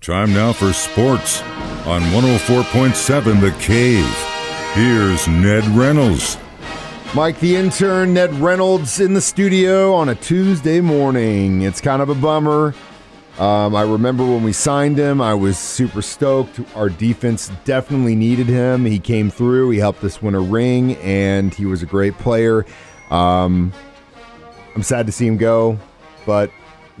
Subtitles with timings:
[0.00, 1.42] Time now for sports
[1.84, 4.06] on 104.7 The Cave.
[4.72, 6.38] Here's Ned Reynolds.
[7.14, 11.60] Mike the intern, Ned Reynolds in the studio on a Tuesday morning.
[11.60, 12.74] It's kind of a bummer.
[13.38, 16.60] Um, I remember when we signed him, I was super stoked.
[16.74, 18.86] Our defense definitely needed him.
[18.86, 22.64] He came through, he helped us win a ring, and he was a great player.
[23.10, 23.70] Um,
[24.74, 25.78] I'm sad to see him go,
[26.24, 26.50] but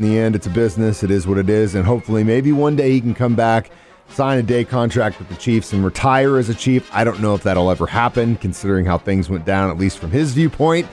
[0.00, 1.02] in the end, it's a business.
[1.02, 1.74] It is what it is.
[1.74, 3.70] And hopefully, maybe one day he can come back,
[4.08, 6.88] sign a day contract with the Chiefs, and retire as a Chief.
[6.94, 10.10] I don't know if that'll ever happen, considering how things went down, at least from
[10.10, 10.88] his viewpoint.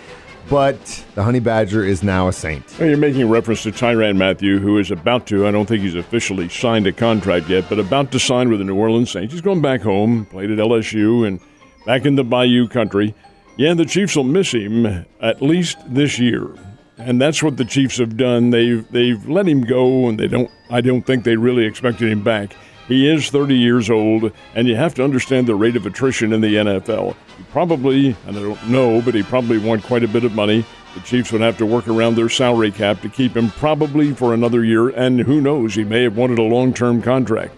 [0.49, 2.77] But the Honey Badger is now a saint.
[2.79, 5.95] Well, you're making reference to Tyrann Mathieu, who is about to, I don't think he's
[5.95, 9.33] officially signed a contract yet, but about to sign with the New Orleans Saints.
[9.33, 11.39] He's going back home, played at LSU, and
[11.85, 13.13] back in the Bayou country.
[13.57, 16.53] Yeah, the Chiefs will miss him at least this year.
[16.97, 18.49] And that's what the Chiefs have done.
[18.49, 22.23] They've they've let him go and they don't I don't think they really expected him
[22.23, 22.55] back.
[22.87, 26.39] He is 30 years old, and you have to understand the rate of attrition in
[26.39, 27.15] the NFL.
[27.37, 30.65] He probably, and I don't know, but he probably won quite a bit of money.
[30.93, 34.33] The Chiefs would have to work around their salary cap to keep him probably for
[34.33, 37.53] another year, and who knows, he may have wanted a long term contract.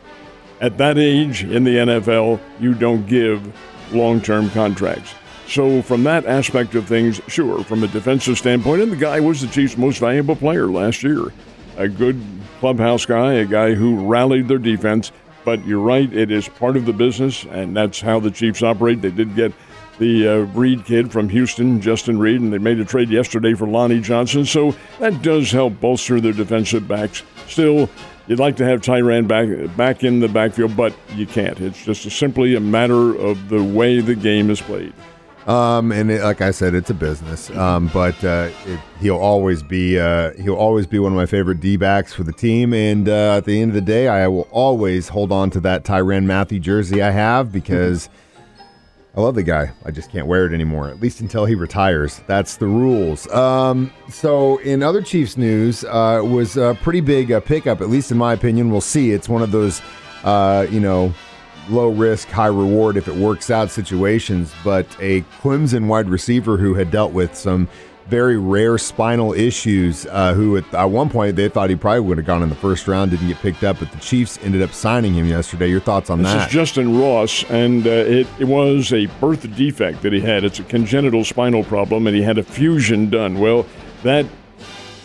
[0.61, 3.55] At that age in the NFL, you don't give
[3.93, 5.13] long term contracts.
[5.49, 9.41] So, from that aspect of things, sure, from a defensive standpoint, and the guy was
[9.41, 11.33] the Chiefs' most valuable player last year.
[11.77, 12.21] A good
[12.59, 15.11] clubhouse guy, a guy who rallied their defense.
[15.45, 19.01] But you're right, it is part of the business, and that's how the Chiefs operate.
[19.01, 19.51] They did get
[19.97, 23.67] the uh, Reid kid from Houston, Justin Reid, and they made a trade yesterday for
[23.67, 24.45] Lonnie Johnson.
[24.45, 27.23] So that does help bolster their defensive backs.
[27.47, 27.89] Still,
[28.27, 31.59] you'd like to have Tyrann back back in the backfield, but you can't.
[31.59, 34.93] It's just simply a matter of the way the game is played.
[35.49, 37.49] Um, and it, like I said, it's a business.
[37.49, 41.59] Um, but uh, it, he'll always be uh, he'll always be one of my favorite
[41.59, 42.71] D backs for the team.
[42.71, 45.83] And uh, at the end of the day, I will always hold on to that
[45.83, 48.09] Tyrann Mathieu jersey I have because
[49.17, 49.71] I love the guy.
[49.83, 52.21] I just can't wear it anymore, at least until he retires.
[52.27, 53.27] That's the rules.
[53.31, 58.11] Um, so, in other Chiefs news, uh, was a pretty big uh, pickup, at least
[58.11, 58.69] in my opinion.
[58.69, 59.13] We'll see.
[59.13, 59.81] It's one of those,
[60.23, 61.11] uh, you know
[61.69, 66.73] low risk, high reward if it works out situations, but a Clemson wide receiver who
[66.73, 67.67] had dealt with some
[68.09, 72.17] very rare spinal issues, uh, who at, at, one point they thought he probably would
[72.17, 74.73] have gone in the first round, didn't get picked up, but the Chiefs ended up
[74.73, 75.69] signing him yesterday.
[75.69, 76.51] Your thoughts on this that?
[76.51, 80.43] This is Justyn Ross, and uh, it, it was a birth defect that he had.
[80.43, 83.39] It's a congenital spinal problem, and he had a fusion done.
[83.39, 83.65] Well,
[84.03, 84.25] that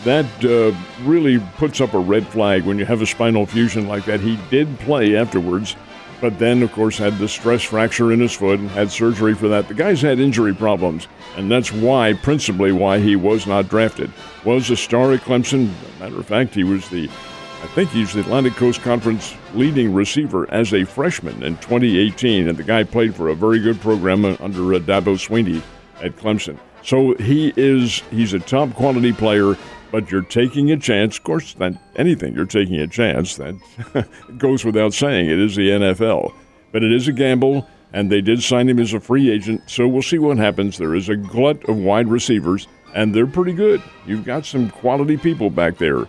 [0.04, 0.76] that uh,
[1.06, 4.20] really puts up a red flag when you have a spinal fusion like that.
[4.20, 5.76] He did play afterwards
[6.24, 9.46] but then, of course, had the stress fracture in his foot and had surgery for
[9.48, 9.68] that.
[9.68, 14.10] The guy's had injury problems, and that's why, principally, why he was not drafted.
[14.42, 15.70] Was a star at Clemson.
[16.00, 17.10] Matter of fact, he was the,
[17.62, 22.56] I think he's the Atlantic Coast Conference leading receiver as a freshman in 2018, and
[22.56, 25.60] the guy played for a very good program under uh, Dabo Swinney
[26.02, 26.58] at Clemson.
[26.82, 29.58] So he is, he's a top quality player
[29.94, 31.18] but you're taking a chance.
[31.18, 33.36] Of course, that anything you're taking a chance.
[33.36, 33.54] That
[34.38, 35.30] goes without saying.
[35.30, 36.34] It is the NFL,
[36.72, 39.62] but it is a gamble, and they did sign him as a free agent.
[39.68, 40.78] So we'll see what happens.
[40.78, 43.80] There is a glut of wide receivers, and they're pretty good.
[44.04, 46.08] You've got some quality people back there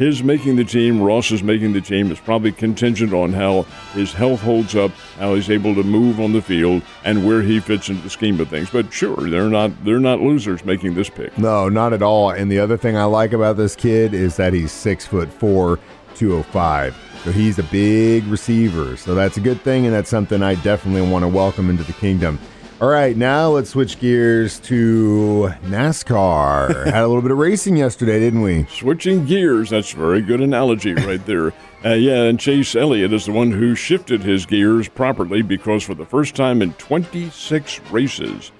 [0.00, 4.14] his making the team, Ross is making the team, is probably contingent on how his
[4.14, 7.90] health holds up, how he's able to move on the field, and where he fits
[7.90, 8.70] into the scheme of things.
[8.70, 11.36] But sure, they're not they're not losers making this pick.
[11.36, 12.30] No, not at all.
[12.30, 15.78] And the other thing I like about this kid is that he's six foot four,
[16.14, 16.96] two oh five.
[17.24, 18.96] So he's a big receiver.
[18.96, 21.92] So that's a good thing, and that's something I definitely want to welcome into the
[21.92, 22.38] kingdom.
[22.80, 26.84] All right, now let's switch gears to NASCAR.
[26.86, 28.64] Had a little bit of racing yesterday, didn't we?
[28.70, 31.52] Switching gears, that's a very good analogy right there.
[31.84, 35.94] Uh, yeah, and Chase Elliott is the one who shifted his gears properly because for
[35.94, 38.50] the first time in 26 races,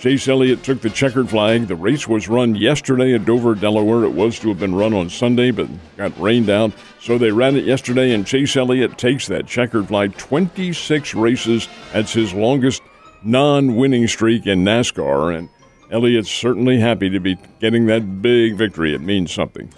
[0.00, 1.66] Chase Elliott took the checkered flag.
[1.66, 4.04] The race was run yesterday at Dover, Delaware.
[4.04, 6.72] It was to have been run on Sunday, but got rained out.
[7.00, 10.14] So they ran it yesterday, and Chase Elliott takes that checkered flag.
[10.18, 11.68] 26 races.
[11.94, 12.82] That's his longest
[13.26, 15.48] non winning streak in NASCAR, and
[15.90, 18.94] Elliott's certainly happy to be getting that big victory.
[18.94, 19.72] It means something.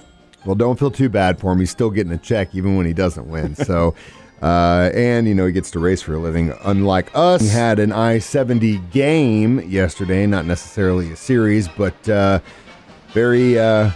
[0.44, 1.58] Well, don't feel too bad for him.
[1.58, 3.54] He's still getting a check even when he doesn't win.
[3.54, 3.94] So,
[4.42, 6.52] uh, and you know he gets to race for a living.
[6.64, 10.26] Unlike us, he had an I seventy game yesterday.
[10.26, 12.40] Not necessarily a series, but uh,
[13.12, 13.90] very uh,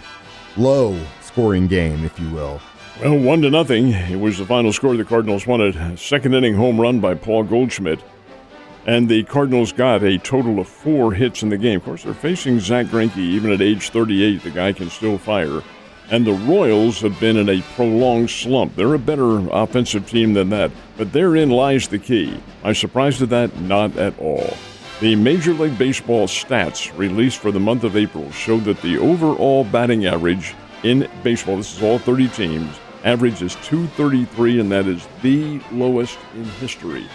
[0.57, 2.59] low scoring game, if you will.
[3.01, 3.89] Well, one to nothing.
[3.89, 4.95] It was the final score.
[4.95, 7.99] The Cardinals won a second inning home run by Paul Goldschmidt.
[8.85, 11.77] And the Cardinals got a total of four hits in the game.
[11.77, 13.17] Of course, they're facing Zack Greinke.
[13.17, 15.61] Even at age 38, the guy can still fire.
[16.09, 18.75] And the Royals have been in a prolonged slump.
[18.75, 22.37] They're a better offensive team than that, but therein lies the key.
[22.63, 23.55] I'm surprised at that?
[23.61, 24.53] Not at all.
[24.99, 29.63] The Major League Baseball stats released for the month of April showed that the overall
[29.63, 32.75] batting average in baseball, this is all 30 teams,
[33.05, 37.07] average is 233, and that is the lowest in history.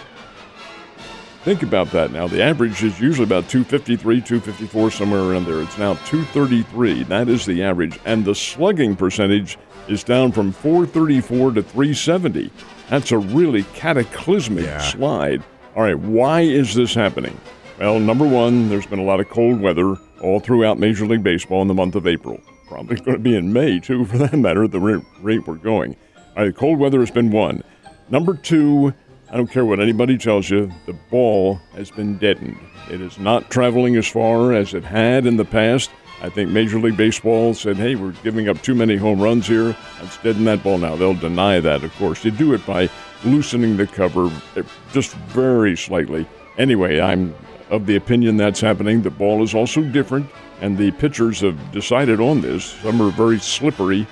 [1.43, 2.27] Think about that now.
[2.27, 5.61] The average is usually about 253, 254, somewhere around there.
[5.61, 7.03] It's now 233.
[7.03, 7.97] That is the average.
[8.05, 9.57] And the slugging percentage
[9.87, 12.51] is down from 434 to 370.
[12.89, 14.79] That's a really cataclysmic Yeah.
[14.79, 15.41] slide.
[15.75, 17.37] All right, why is this happening?
[17.79, 21.61] Well, number one, there's been a lot of cold weather all throughout Major League Baseball
[21.61, 22.41] in the month of April.
[22.67, 25.55] Probably going to be in May, too, for that matter, at the rate, rate we're
[25.55, 25.95] going.
[26.35, 27.63] All right, cold weather has been one.
[28.09, 28.93] Number two,
[29.31, 32.57] I don't care what anybody tells you, the ball has been deadened.
[32.89, 35.91] It is not traveling as far as it had in the past.
[36.21, 39.75] I think Major League Baseball said, hey, we're giving up too many home runs here.
[40.01, 40.95] Let's deaden that ball now.
[40.95, 42.25] They'll deny that, of course.
[42.25, 42.89] You do it by
[43.23, 46.27] loosening the cover eh, just very slightly.
[46.57, 47.35] Anyway, I'm
[47.69, 49.01] of the opinion that's happening.
[49.01, 50.27] The ball is also different,
[50.59, 52.65] and the pitchers have decided on this.
[52.65, 54.07] Some are very slippery.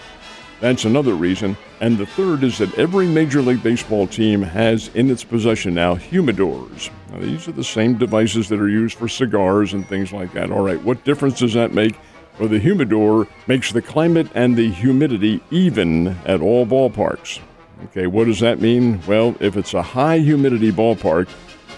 [0.60, 1.56] That's another reason.
[1.82, 5.96] And the third is that every Major League Baseball team has in its possession now
[5.96, 6.90] humidors.
[7.12, 10.52] Now, these are the same devices that are used for cigars and things like that.
[10.52, 11.96] All right, what difference does that make?
[12.40, 17.40] Well, the humidor makes the climate and the humidity even at all ballparks.
[17.86, 19.00] Okay, what does that mean?
[19.08, 21.30] Well, if it's a high humidity ballpark,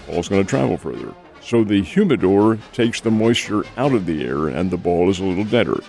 [0.06, 1.14] ball's going to travel further.
[1.42, 5.24] So the humidor takes the moisture out of the air and the ball is a
[5.24, 5.80] little deader.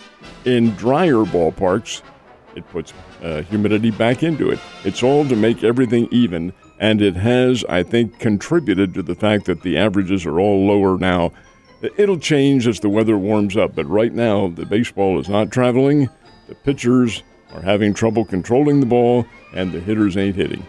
[0.45, 2.01] In drier ballparks,
[2.55, 2.93] it puts
[3.23, 4.59] uh, humidity back into it.
[4.83, 9.45] It's all to make everything even, and it has, I think, contributed to the fact
[9.45, 11.31] that the averages are all lower now.
[11.97, 16.09] It'll change as the weather warms up, but right now the baseball is not traveling.
[16.47, 20.65] The pitchers are having trouble controlling the ball, and the hitters ain't hitting.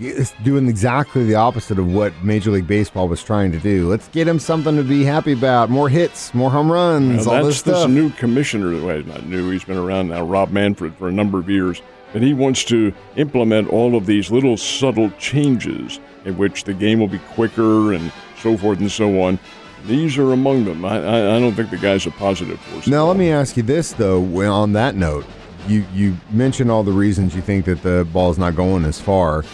[0.00, 3.88] It's doing exactly the opposite of what Major League Baseball was trying to do.
[3.88, 5.70] Let's get him something to be happy about.
[5.70, 7.88] More hits, more home runs, Now, all that's this stuff.
[7.88, 8.70] this new commissioner.
[8.84, 9.50] Well, he's not new.
[9.50, 11.82] He's been around now, Rob Manfred, for a number of years.
[12.14, 17.00] And he wants to implement all of these little subtle changes in which the game
[17.00, 19.38] will be quicker and so forth and so on.
[19.86, 20.84] These are among them.
[20.84, 22.86] I, I, I don't think the guy's a positive force.
[22.86, 24.22] Now, let me ask you this though.
[24.50, 25.26] On that note,
[25.66, 29.44] you you mentioned all the reasons you think that the ball's not going as far.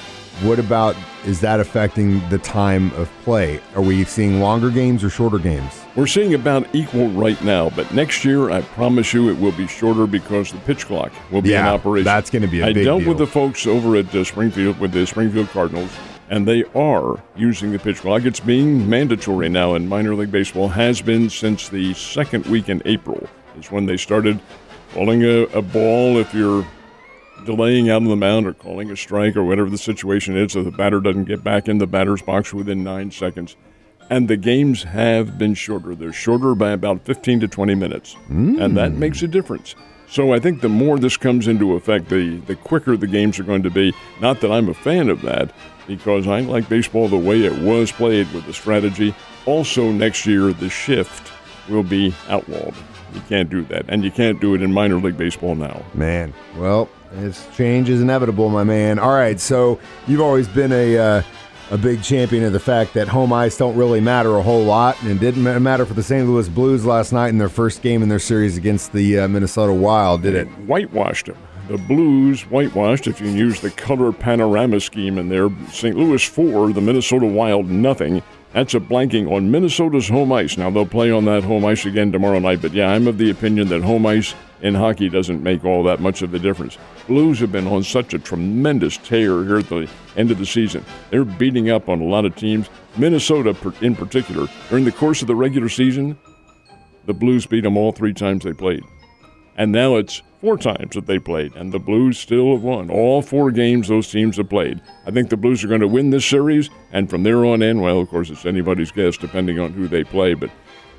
[0.43, 3.61] What about is that affecting the time of play?
[3.77, 5.73] Are we seeing longer games or shorter games?
[5.95, 9.67] We're seeing about equal right now, but next year, I promise you, it will be
[9.69, 12.05] shorter because the pitch clock will be in operation.
[12.05, 13.11] that's gonna be a I big dealt deal.
[13.11, 15.93] with the folks over at uh, Springfield with the Springfield Cardinals,
[16.29, 18.25] and they are using the pitch clock.
[18.25, 20.69] It's being mandatory now in minor league baseball.
[20.69, 24.41] Has been since the second week in April is when they started
[24.93, 26.67] calling a, a ball if you're
[27.45, 30.63] delaying out on the mound or calling a strike or whatever the situation is so
[30.63, 33.57] the batter doesn't get back in the batter's box within nine seconds.
[34.11, 35.95] And the games have been shorter.
[35.95, 38.15] They're shorter by about 15 to 20 minutes.
[38.27, 38.61] Hmm.
[38.61, 39.75] And that makes a difference.
[40.09, 43.45] So I think the more this comes into effect, the, the quicker the games are
[43.45, 43.95] going to be.
[44.21, 45.51] Not that I'm a fan of that,
[45.87, 49.15] because I like baseball the way it was played with the strategy.
[49.47, 51.33] Also, next year, the shift
[51.69, 52.75] will be outlawed.
[53.15, 53.87] You can't do that.
[53.89, 55.83] And you can't do it in minor league baseball now.
[55.95, 58.99] Man, well, this change is inevitable, my man.
[58.99, 61.23] All right, so you've always been a uh,
[61.71, 65.01] a big champion of the fact that home ice don't really matter a whole lot,
[65.03, 66.29] and didn't matter for the St.
[66.29, 69.73] Louis Blues last night in their first game in their series against the uh, Minnesota
[69.73, 70.47] Wild, did it?
[70.67, 71.37] whitewashed them.
[71.69, 75.49] The Blues whitewashed, if you can use the color panorama scheme in there.
[75.73, 75.97] St.
[75.97, 78.23] Louis 4, the Minnesota Wild nothing.
[78.53, 80.59] That's a blanking on Minnesota's home ice.
[80.59, 83.31] Now, they'll play on that home ice again tomorrow night, but yeah, I'm of the
[83.31, 86.79] opinion that home ice in hockey doesn't make all that much of a difference.
[87.06, 90.83] Blues have been on such a tremendous tear here at the end of the season.
[91.11, 92.71] They're beating up on a lot of teams.
[92.97, 96.19] Minnesota, in particular, during the course of the regular season,
[97.05, 98.83] the Blues beat them all three times they played.
[99.56, 102.91] And now it's four times that they played, and the Blues still have won.
[102.91, 104.81] All four games those teams have played.
[105.06, 107.81] I think the Blues are going to win this series, and from there on in,
[107.81, 110.51] well, of course, it's anybody's guess depending on who they play, but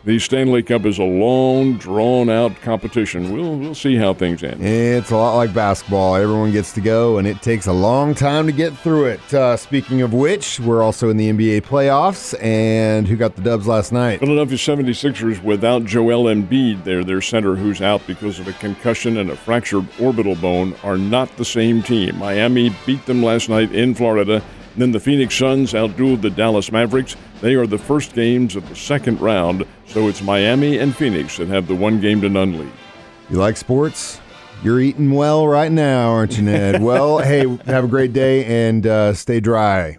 [0.05, 3.33] the Stanley Cup is a long, drawn out competition.
[3.33, 4.63] We'll, we'll see how things end.
[4.63, 6.15] It's a lot like basketball.
[6.15, 9.33] Everyone gets to go, and it takes a long time to get through it.
[9.33, 13.67] Uh, speaking of which, we're also in the NBA playoffs, and who got the dubs
[13.67, 14.19] last night?
[14.19, 19.31] Philadelphia 76ers without Joel Embiid there, their center who's out because of a concussion and
[19.31, 22.15] a fractured orbital bone, are not the same team.
[22.17, 24.43] Miami beat them last night in Florida.
[24.77, 27.15] Then the Phoenix Suns outdueled the Dallas Mavericks.
[27.41, 31.48] They are the first games of the second round, so it's Miami and Phoenix that
[31.48, 32.72] have the one game to none lead.
[33.29, 34.20] You like sports?
[34.63, 36.82] You're eating well right now, aren't you, Ned?
[36.84, 39.98] well, hey, have a great day and uh, stay dry.